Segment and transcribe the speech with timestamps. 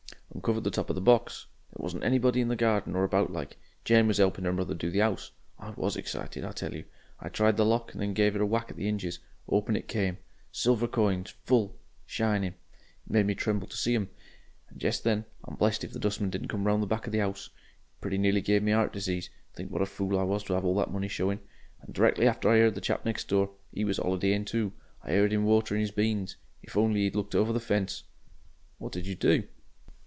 [0.33, 1.47] "Uncovered the top of the box.
[1.71, 3.57] There wasn't anybody in the garden or about like.
[3.83, 5.33] Jane was 'elping 'er mother do the 'ouse.
[5.59, 6.85] I WAS excited I tell you.
[7.19, 9.19] I tried the lock and then gave a whack at the hinges.
[9.49, 10.17] Open it came.
[10.51, 11.77] Silver coins full!
[12.07, 12.53] Shining.
[12.53, 14.09] It made me tremble to see 'em.
[14.69, 17.21] And jest then I'm blessed if the dustman didn't come round the back of the
[17.21, 17.47] 'ouse.
[17.47, 20.55] It pretty nearly gave me 'eart disease to think what a fool I was to
[20.55, 21.41] 'ave that money showing.
[21.81, 24.71] And directly after I 'eard the chap next door 'e was 'olidaying, too
[25.03, 26.37] I 'eard him watering 'is beans.
[26.63, 28.05] If only 'e'd looked over the fence!"
[28.79, 29.43] "What did you do?"